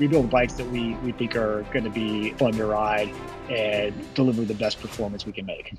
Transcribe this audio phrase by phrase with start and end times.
[0.00, 3.14] We build bikes that we, we think are going to be fun to ride
[3.50, 5.76] and deliver the best performance we can make.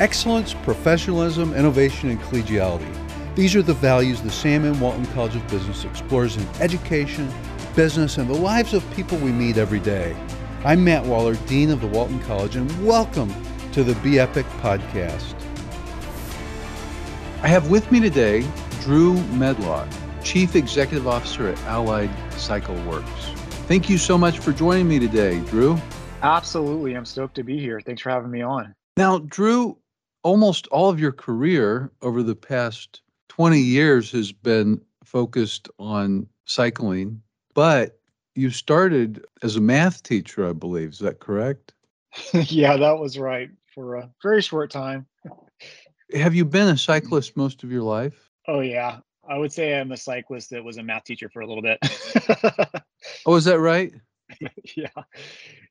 [0.00, 2.90] Excellence, professionalism, innovation, and collegiality.
[3.34, 4.80] These are the values the Sam M.
[4.80, 7.30] Walton College of Business explores in education,
[7.74, 10.16] business, and the lives of people we meet every day.
[10.64, 13.30] I'm Matt Waller, Dean of the Walton College, and welcome
[13.72, 15.34] to the Be Epic podcast.
[17.42, 18.46] I have with me today
[18.80, 19.86] Drew Medlock,
[20.26, 23.08] Chief Executive Officer at Allied Cycle Works.
[23.68, 25.78] Thank you so much for joining me today, Drew.
[26.20, 26.94] Absolutely.
[26.94, 27.80] I'm stoked to be here.
[27.80, 28.74] Thanks for having me on.
[28.96, 29.78] Now, Drew,
[30.24, 37.22] almost all of your career over the past 20 years has been focused on cycling,
[37.54, 38.00] but
[38.34, 40.90] you started as a math teacher, I believe.
[40.90, 41.72] Is that correct?
[42.32, 45.06] yeah, that was right for a very short time.
[46.12, 48.28] Have you been a cyclist most of your life?
[48.48, 48.98] Oh, yeah.
[49.28, 51.78] I would say I'm a cyclist that was a math teacher for a little bit.
[53.26, 53.92] oh, is that right?
[54.76, 54.88] yeah.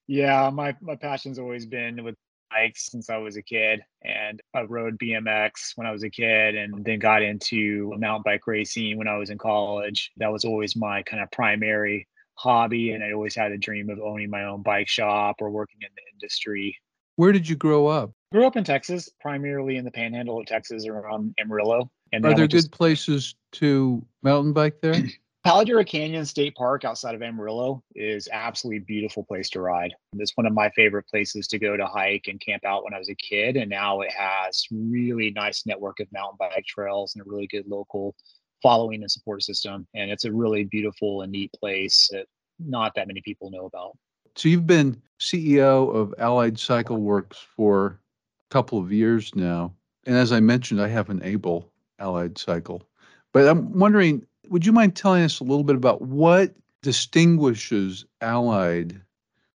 [0.08, 2.16] Yeah, my my passion's always been with
[2.52, 6.56] bikes since I was a kid and I rode BMX when I was a kid
[6.56, 10.12] and then got into mountain bike racing when I was in college.
[10.18, 14.00] That was always my kind of primary hobby and I always had a dream of
[14.00, 16.78] owning my own bike shop or working in the industry.
[17.16, 18.12] Where did you grow up?
[18.32, 21.90] Grew up in Texas, primarily in the panhandle of Texas around Amarillo.
[22.16, 24.96] And Are there good places to mountain bike there?
[25.44, 29.94] Palo Duro Canyon State Park outside of Amarillo is absolutely beautiful place to ride.
[30.14, 33.00] It's one of my favorite places to go to hike and camp out when I
[33.00, 33.58] was a kid.
[33.58, 37.68] And now it has really nice network of mountain bike trails and a really good
[37.68, 38.16] local
[38.64, 39.86] following and support system.
[39.94, 42.28] And it's a really beautiful and neat place that
[42.58, 43.92] not that many people know about.
[44.38, 48.00] So you've been CEO of Allied Cycle Works for
[48.50, 49.74] a couple of years now.
[50.06, 52.84] And as I mentioned, I have an Able Allied Cycle.
[53.34, 59.02] But I'm wondering, would you mind telling us a little bit about what distinguishes Allied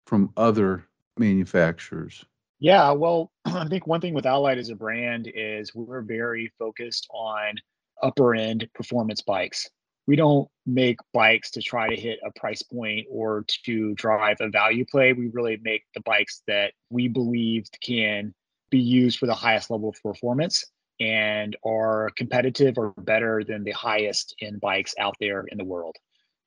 [0.07, 0.85] from other
[1.19, 2.25] manufacturers?
[2.61, 7.07] Yeah, well, I think one thing with Allied as a brand is we're very focused
[7.13, 7.57] on
[8.03, 9.69] upper end performance bikes.
[10.07, 14.49] We don't make bikes to try to hit a price point or to drive a
[14.49, 15.13] value play.
[15.13, 18.33] We really make the bikes that we believe can
[18.71, 20.65] be used for the highest level of performance
[21.01, 25.97] and are competitive or better than the highest in bikes out there in the world.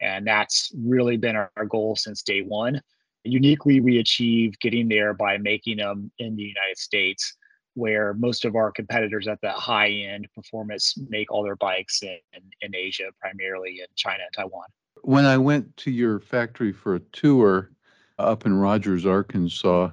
[0.02, 2.82] And that's really been our, our goal since day one.
[3.24, 7.38] Uniquely, we achieve getting there by making them in the United States,
[7.76, 12.18] where most of our competitors at the high end performance make all their bikes in,
[12.34, 14.66] in, in Asia, primarily in China and Taiwan.
[15.04, 17.72] When I went to your factory for a tour
[18.18, 19.92] up in Rogers, Arkansas,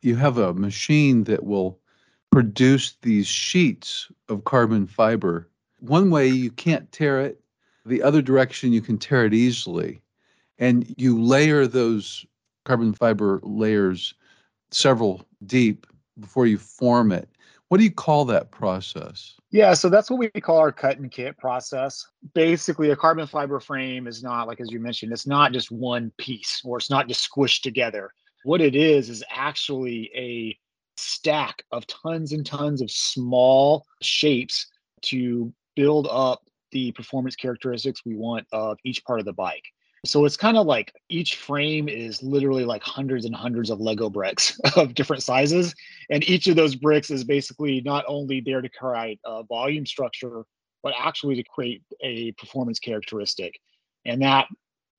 [0.00, 1.78] you have a machine that will
[2.32, 5.48] produce these sheets of carbon fiber.
[5.80, 7.40] One way you can't tear it,
[7.84, 10.00] the other direction you can tear it easily.
[10.58, 12.24] And you layer those
[12.64, 14.14] carbon fiber layers
[14.70, 15.86] several deep
[16.18, 17.28] before you form it.
[17.68, 19.34] What do you call that process?
[19.50, 22.06] Yeah, so that's what we call our cut and kit process.
[22.34, 26.12] Basically, a carbon fiber frame is not, like as you mentioned, it's not just one
[26.18, 28.10] piece or it's not just squished together.
[28.44, 30.58] What it is is actually a
[31.02, 34.66] stack of tons and tons of small shapes
[35.02, 39.64] to build up the performance characteristics we want of each part of the bike.
[40.04, 44.10] So it's kind of like each frame is literally like hundreds and hundreds of Lego
[44.10, 45.74] bricks of different sizes.
[46.10, 50.44] And each of those bricks is basically not only there to create a volume structure,
[50.82, 53.60] but actually to create a performance characteristic.
[54.04, 54.48] And that,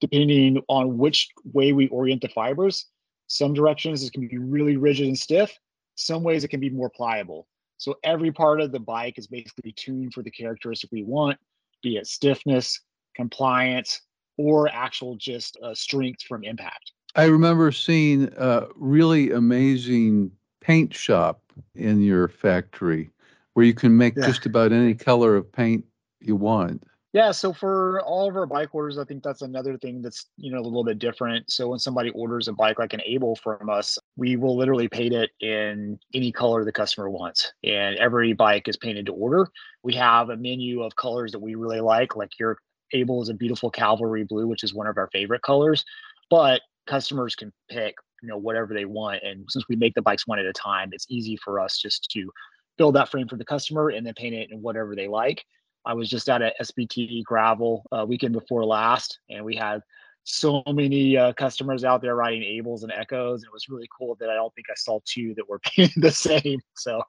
[0.00, 2.86] depending on which way we orient the fibers,
[3.26, 5.58] some directions it can be really rigid and stiff,
[5.94, 7.46] some ways it can be more pliable.
[7.78, 11.38] So every part of the bike is basically tuned for the characteristic we want,
[11.82, 12.80] be it stiffness,
[13.14, 14.00] compliance,
[14.36, 16.92] or actual just uh, strength from impact.
[17.16, 21.42] I remember seeing a really amazing paint shop
[21.74, 23.10] in your factory
[23.52, 24.26] where you can make yeah.
[24.26, 25.84] just about any color of paint
[26.20, 26.82] you want.
[27.14, 30.50] Yeah, so for all of our bike orders, I think that's another thing that's you
[30.50, 31.48] know a little bit different.
[31.48, 35.14] So when somebody orders a bike like an Able from us, we will literally paint
[35.14, 39.48] it in any color the customer wants, and every bike is painted to order.
[39.84, 42.58] We have a menu of colors that we really like, like your
[42.92, 45.84] Able is a beautiful cavalry blue, which is one of our favorite colors,
[46.30, 50.26] but customers can pick you know whatever they want, and since we make the bikes
[50.26, 52.28] one at a time, it's easy for us just to
[52.76, 55.44] build that frame for the customer and then paint it in whatever they like.
[55.86, 59.82] I was just out at a SBT gravel uh, weekend before last, and we had
[60.24, 63.42] so many uh, customers out there riding Ables and Echoes.
[63.42, 65.60] It was really cool that I don't think I saw two that were
[65.96, 66.60] the same.
[66.74, 67.02] So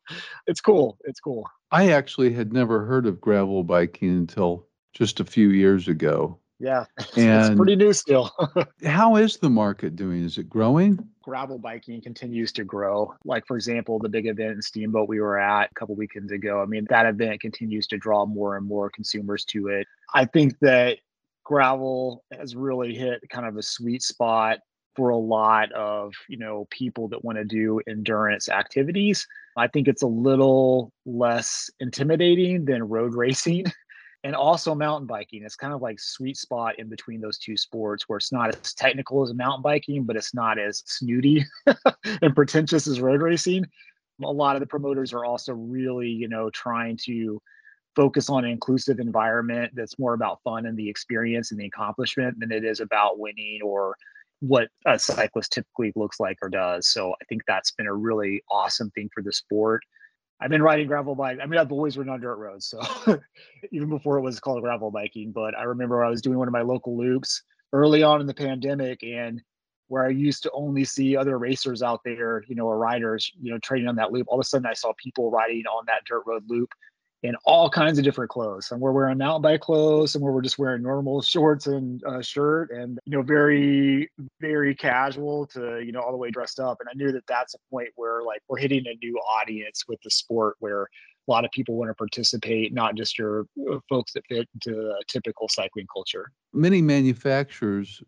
[0.47, 0.97] it's cool.
[1.05, 1.49] It's cool.
[1.71, 6.39] I actually had never heard of gravel biking until just a few years ago.
[6.59, 6.85] Yeah,
[7.15, 8.31] it's pretty new still.
[8.85, 10.23] how is the market doing?
[10.23, 10.99] Is it growing?
[11.21, 13.13] Gravel biking continues to grow.
[13.25, 16.61] Like, for example, the big event in Steamboat we were at a couple weekends ago.
[16.61, 19.87] I mean, that event continues to draw more and more consumers to it.
[20.13, 20.99] I think that
[21.43, 24.59] gravel has really hit kind of a sweet spot
[24.95, 29.87] for a lot of you know people that want to do endurance activities i think
[29.87, 33.65] it's a little less intimidating than road racing
[34.25, 35.43] and also mountain biking.
[35.43, 38.73] It's kind of like sweet spot in between those two sports where it's not as
[38.73, 41.45] technical as mountain biking, but it's not as snooty
[42.23, 43.65] and pretentious as road racing.
[44.23, 47.39] A lot of the promoters are also really, you know, trying to
[47.95, 52.39] focus on an inclusive environment that's more about fun and the experience and the accomplishment
[52.39, 53.95] than it is about winning or
[54.39, 56.87] what a cyclist typically looks like or does.
[56.87, 59.83] So I think that's been a really awesome thing for the sport.
[60.39, 61.39] I've been riding gravel bike.
[61.41, 62.81] I mean, I've always ridden on dirt roads, so
[63.71, 65.31] even before it was called gravel biking.
[65.31, 67.41] But I remember I was doing one of my local loops
[67.71, 69.41] early on in the pandemic, and
[69.87, 73.51] where I used to only see other racers out there, you know, or riders, you
[73.51, 74.27] know, training on that loop.
[74.27, 76.69] All of a sudden, I saw people riding on that dirt road loop
[77.25, 78.67] in all kinds of different clothes.
[78.67, 82.71] Some were wearing mountain bike clothes, some were just wearing normal shorts and a shirt,
[82.71, 86.77] and you know, very, very casual to you know, all the way dressed up.
[86.79, 89.99] And I knew that that's a point where like we're hitting a new audience with
[90.03, 94.13] the sport where a lot of people want to participate, not just your uh, folks
[94.13, 96.31] that fit into a typical cycling culture.
[96.53, 98.03] Many manufacturers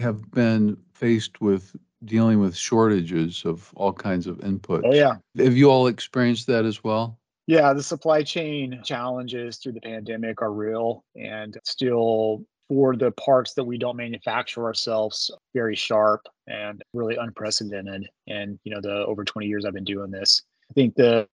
[0.00, 4.82] have been faced with dealing with shortages of all kinds of inputs.
[4.84, 5.16] Oh yeah.
[5.38, 7.18] Have you all experienced that as well?
[7.46, 13.54] Yeah, the supply chain challenges through the pandemic are real and still for the parts
[13.54, 19.24] that we don't manufacture ourselves very sharp and really unprecedented and you know the over
[19.24, 20.42] 20 years I've been doing this.
[20.68, 21.28] I think the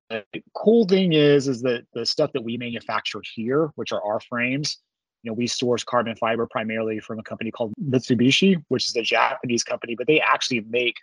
[0.56, 4.78] cool thing is is that the stuff that we manufacture here, which are our frames,
[5.24, 9.02] you know, we source carbon fiber primarily from a company called Mitsubishi, which is a
[9.02, 10.98] Japanese company, but they actually make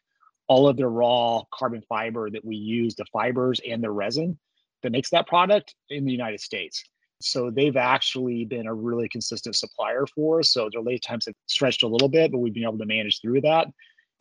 [0.47, 4.39] all of the raw carbon fiber that we use, the fibers and the resin
[4.83, 6.85] that makes that product in the United States.
[7.21, 10.53] So they've actually been a really consistent supplier for us.
[10.53, 13.21] So their lead times have stretched a little bit, but we've been able to manage
[13.21, 13.69] through that.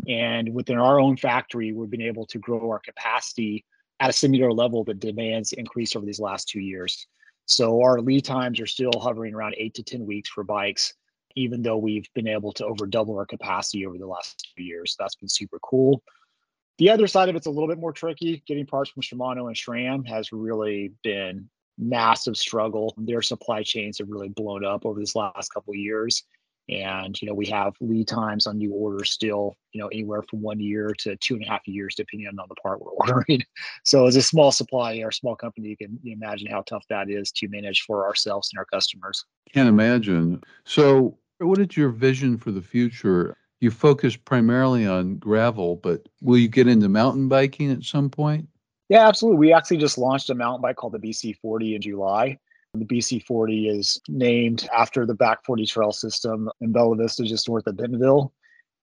[0.08, 3.66] And within our own factory, we've been able to grow our capacity
[4.00, 7.08] at a similar level that demands increased over these last two years.
[7.46, 10.94] So our lead times are still hovering around eight to 10 weeks for bikes,
[11.36, 14.96] even though we've been able to over double our capacity over the last two years.
[15.00, 16.02] That's been super cool.
[16.80, 18.42] The other side of it's a little bit more tricky.
[18.48, 22.96] Getting parts from Shimano and SRAM has really been massive struggle.
[22.98, 26.24] Their supply chains have really blown up over this last couple of years.
[26.70, 30.42] And you know, we have lead times on new orders still, you know, anywhere from
[30.42, 33.44] one year to two and a half years, depending on the part we're ordering.
[33.84, 37.32] So as a small supplier, a small company, you can imagine how tough that is
[37.34, 39.26] to manage for ourselves and our customers.
[39.54, 40.42] Can't imagine.
[40.64, 43.36] So what is your vision for the future?
[43.62, 48.48] You focus primarily on gravel, but will you get into mountain biking at some point?
[48.88, 49.40] Yeah, absolutely.
[49.40, 52.38] We actually just launched a mountain bike called the BC40 in July.
[52.74, 57.68] The BC40 is named after the Back 40 trail system in Bella Vista, just north
[57.68, 58.32] of Bentonville,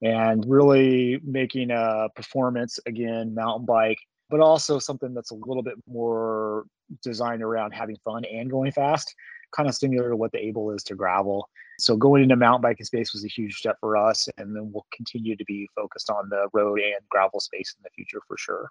[0.02, 3.98] and really making a performance again mountain bike,
[4.28, 6.66] but also something that's a little bit more
[7.02, 9.14] designed around having fun and going fast,
[9.56, 11.48] kind of similar to what the Able is to gravel.
[11.78, 14.86] So going into mountain biking space was a huge step for us, and then we'll
[14.94, 18.70] continue to be focused on the road and gravel space in the future for sure.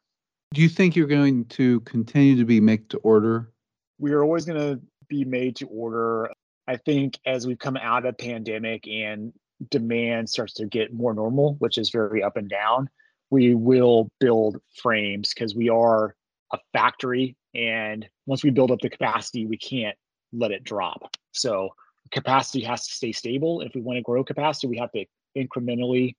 [0.53, 3.51] Do you think you're going to continue to be make to order?
[3.99, 6.31] We are always going to be made to order.
[6.67, 9.33] I think as we come out of pandemic and
[9.69, 12.89] demand starts to get more normal, which is very up and down,
[13.29, 16.15] we will build frames because we are
[16.53, 19.97] a factory and once we build up the capacity, we can't
[20.37, 21.15] let it drop.
[21.31, 21.69] So
[22.11, 23.61] capacity has to stay stable.
[23.61, 25.05] If we want to grow capacity, we have to
[25.37, 26.15] incrementally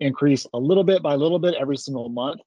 [0.00, 2.40] increase a little bit by little bit every single month.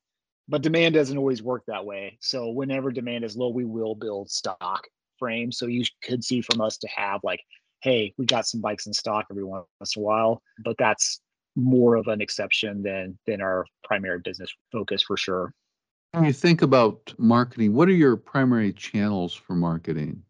[0.50, 2.18] But demand doesn't always work that way.
[2.20, 5.58] So whenever demand is low, we will build stock frames.
[5.58, 7.42] So you could see from us to have like,
[7.82, 9.66] hey, we got some bikes in stock every once
[9.96, 11.22] in a while, but that's
[11.56, 15.54] more of an exception than than our primary business focus for sure.
[16.12, 20.24] When you think about marketing, what are your primary channels for marketing?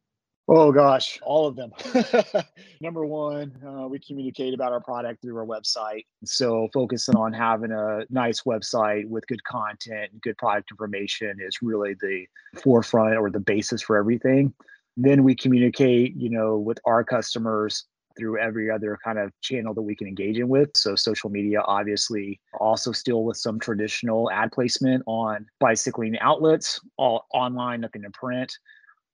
[0.48, 1.72] Oh gosh, all of them.
[2.82, 6.06] Number one, uh, we communicate about our product through our website.
[6.26, 11.60] So focusing on having a nice website with good content and good product information is
[11.62, 12.26] really the
[12.62, 14.54] forefront or the basis for everything.
[14.98, 17.86] Then we communicate, you know, with our customers
[18.18, 20.70] through every other kind of channel that we can engage in with.
[20.76, 27.26] So social media, obviously, also still with some traditional ad placement on bicycling outlets, all
[27.34, 28.54] online, nothing in print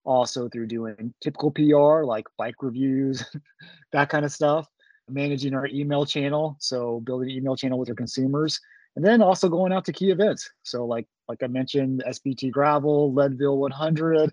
[0.06, 3.24] also through doing typical PR like bike reviews,
[3.92, 4.68] that kind of stuff.
[5.10, 6.56] managing our email channel.
[6.60, 8.60] So building an email channel with our consumers
[8.96, 10.50] and then also going out to key events.
[10.64, 14.32] So like like I mentioned, SBT Gravel, Leadville 100,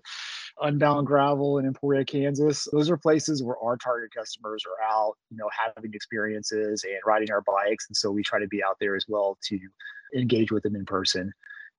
[0.61, 2.67] Unbound Gravel in Emporia, Kansas.
[2.71, 7.31] Those are places where our target customers are out, you know, having experiences and riding
[7.31, 7.87] our bikes.
[7.87, 9.59] And so we try to be out there as well to
[10.15, 11.31] engage with them in person.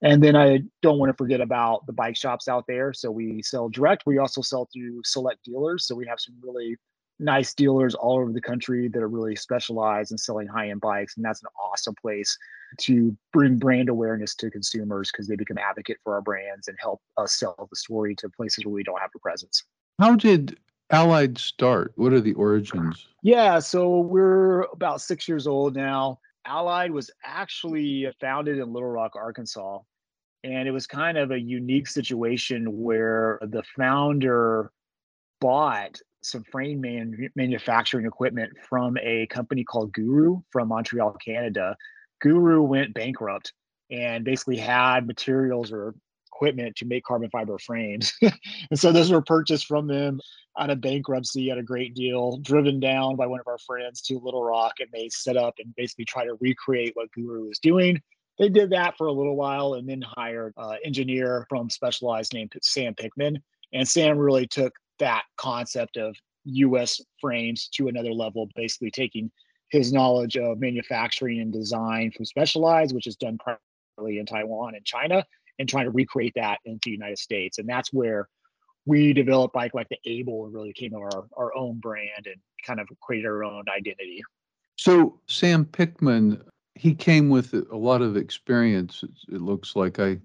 [0.03, 2.93] And then I don't want to forget about the bike shops out there.
[2.93, 4.05] So we sell direct.
[4.07, 5.87] We also sell through select dealers.
[5.87, 6.77] So we have some really
[7.21, 11.25] nice dealers all over the country that are really specialized in selling high-end bikes and
[11.25, 12.37] that's an awesome place
[12.79, 17.01] to bring brand awareness to consumers because they become advocate for our brands and help
[17.17, 19.65] us sell the story to places where we don't have a presence
[19.99, 20.57] how did
[20.91, 26.91] allied start what are the origins yeah so we're about six years old now allied
[26.91, 29.79] was actually founded in little rock arkansas
[30.45, 34.71] and it was kind of a unique situation where the founder
[35.41, 41.77] bought some frame man- manufacturing equipment from a company called Guru from Montreal, Canada.
[42.21, 43.53] Guru went bankrupt
[43.91, 45.95] and basically had materials or
[46.39, 48.13] equipment to make carbon fiber frames.
[48.23, 50.21] and so those were purchased from them
[50.59, 54.19] out of bankruptcy at a great deal, driven down by one of our friends to
[54.19, 58.01] Little Rock, and they set up and basically try to recreate what Guru was doing.
[58.39, 62.53] They did that for a little while and then hired an engineer from Specialized named
[62.63, 63.43] Sam Pickman.
[63.73, 66.15] And Sam really took that concept of
[66.45, 69.31] US frames to another level, basically taking
[69.71, 74.85] his knowledge of manufacturing and design from Specialized, which is done primarily in Taiwan and
[74.85, 75.25] China,
[75.59, 77.59] and trying to recreate that into the United States.
[77.59, 78.29] And that's where
[78.87, 82.81] we developed bike like the Able and really came our, our own brand and kind
[82.81, 84.23] of created our own identity.
[84.77, 86.43] So Sam Pickman,
[86.75, 89.05] he came with a lot of experience.
[89.29, 90.19] It looks like I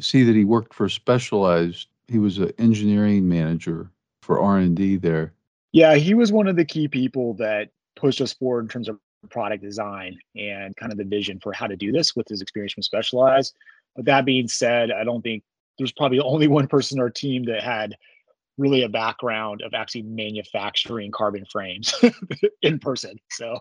[0.00, 3.90] see that he worked for Specialized he was an engineering manager
[4.20, 5.32] for R&D there.
[5.72, 8.98] Yeah, he was one of the key people that pushed us forward in terms of
[9.30, 12.74] product design and kind of the vision for how to do this with his experience
[12.74, 13.54] from Specialized.
[13.96, 15.42] But that being said, I don't think
[15.78, 17.96] there's probably only one person in our team that had
[18.58, 21.94] really a background of actually manufacturing carbon frames
[22.62, 23.18] in person.
[23.30, 23.58] So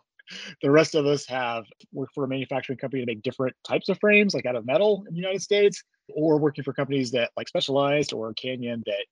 [0.62, 4.00] the rest of us have worked for a manufacturing company to make different types of
[4.00, 7.48] frames, like out of metal in the United States, or working for companies that like
[7.48, 9.06] Specialized or Canyon that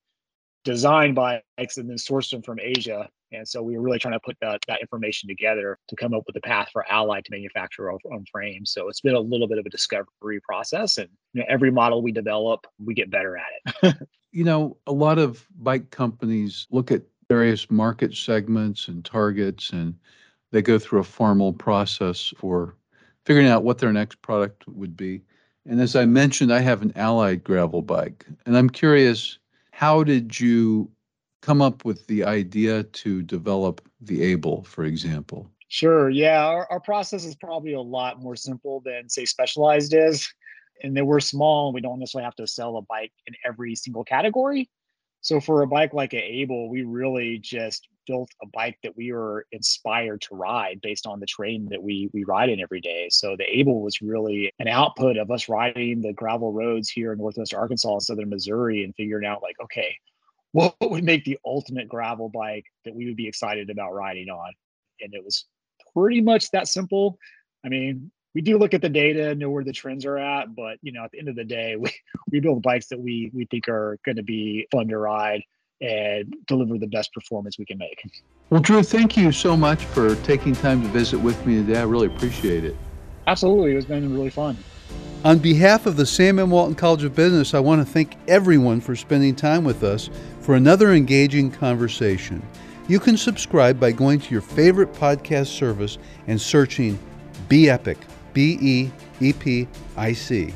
[0.64, 3.08] design bikes and then source them from Asia.
[3.32, 6.24] And so we were really trying to put that, that information together to come up
[6.26, 8.72] with a path for Allied to manufacture our own frames.
[8.72, 10.98] So it's been a little bit of a discovery process.
[10.98, 13.96] And you know, every model we develop, we get better at it.
[14.32, 19.94] you know, a lot of bike companies look at various market segments and targets and
[20.50, 22.74] they go through a formal process for
[23.24, 25.22] figuring out what their next product would be.
[25.66, 28.26] And as I mentioned, I have an Allied gravel bike.
[28.46, 29.38] And I'm curious,
[29.70, 30.90] how did you
[31.40, 35.50] come up with the idea to develop the Able, for example?
[35.68, 36.10] Sure.
[36.10, 36.44] Yeah.
[36.44, 40.32] Our, our process is probably a lot more simple than, say, Specialized is.
[40.82, 43.74] And then we're small and we don't necessarily have to sell a bike in every
[43.74, 44.68] single category.
[45.20, 49.12] So for a bike like an Able, we really just built a bike that we
[49.12, 53.08] were inspired to ride based on the terrain that we we ride in every day.
[53.10, 57.18] So the Able was really an output of us riding the gravel roads here in
[57.18, 59.94] Northwest Arkansas and Southern Missouri and figuring out like, okay,
[60.52, 64.52] what would make the ultimate gravel bike that we would be excited about riding on?
[65.00, 65.46] And it was
[65.94, 67.18] pretty much that simple.
[67.64, 70.78] I mean, we do look at the data, know where the trends are at, but
[70.82, 71.92] you know, at the end of the day, we,
[72.30, 75.42] we build bikes that we we think are going to be fun to ride
[75.80, 78.02] and deliver the best performance we can make.
[78.50, 81.80] Well, Drew, thank you so much for taking time to visit with me today.
[81.80, 82.76] I really appreciate it.
[83.26, 84.58] Absolutely, it's been really fun.
[85.22, 86.48] On behalf of the Sam M.
[86.48, 90.08] Walton College of Business, I want to thank everyone for spending time with us
[90.40, 92.42] for another engaging conversation.
[92.88, 96.98] You can subscribe by going to your favorite podcast service and searching
[97.50, 97.98] Be Epic
[98.32, 100.54] B E E P I C.